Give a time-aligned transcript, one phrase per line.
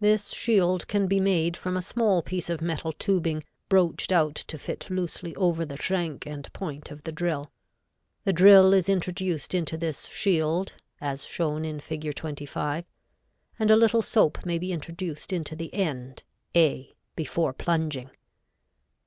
[0.00, 4.58] This shield can be made from a small piece of metal tubing, broached out to
[4.58, 7.50] fit loosely over the shank and point of the drill.
[8.24, 12.14] The drill is introduced into this shield as shown in Fig.
[12.14, 12.84] 25,
[13.58, 16.22] and a little soap may be introduced into the end
[16.54, 18.10] a before plunging.